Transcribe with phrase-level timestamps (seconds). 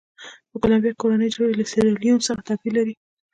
[0.49, 2.93] په کولمبیا کې کورنۍ جګړه له سیریلیون څخه توپیر لري.